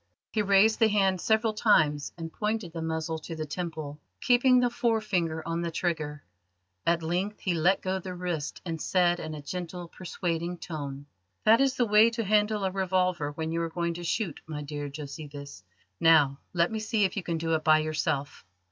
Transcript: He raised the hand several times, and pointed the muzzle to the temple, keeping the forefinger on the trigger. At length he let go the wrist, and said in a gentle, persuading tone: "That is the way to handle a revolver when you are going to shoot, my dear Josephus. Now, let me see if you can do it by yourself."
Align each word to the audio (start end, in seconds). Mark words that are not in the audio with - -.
He 0.31 0.41
raised 0.41 0.79
the 0.79 0.87
hand 0.87 1.21
several 1.21 1.53
times, 1.53 2.11
and 2.17 2.33
pointed 2.33 2.73
the 2.73 2.81
muzzle 2.81 3.19
to 3.19 3.35
the 3.35 3.45
temple, 3.45 3.99
keeping 4.19 4.59
the 4.59 4.71
forefinger 4.71 5.43
on 5.47 5.61
the 5.61 5.69
trigger. 5.69 6.23
At 6.87 7.03
length 7.03 7.41
he 7.41 7.53
let 7.53 7.83
go 7.83 7.99
the 7.99 8.15
wrist, 8.15 8.63
and 8.65 8.81
said 8.81 9.19
in 9.19 9.35
a 9.35 9.43
gentle, 9.43 9.87
persuading 9.89 10.57
tone: 10.57 11.05
"That 11.43 11.61
is 11.61 11.75
the 11.75 11.85
way 11.85 12.09
to 12.17 12.23
handle 12.23 12.63
a 12.63 12.71
revolver 12.71 13.31
when 13.33 13.51
you 13.51 13.61
are 13.61 13.69
going 13.69 13.93
to 13.93 14.03
shoot, 14.03 14.41
my 14.47 14.63
dear 14.63 14.89
Josephus. 14.89 15.63
Now, 15.99 16.39
let 16.51 16.71
me 16.71 16.79
see 16.79 17.03
if 17.03 17.15
you 17.15 17.21
can 17.21 17.37
do 17.37 17.53
it 17.53 17.63
by 17.63 17.77
yourself." 17.77 18.43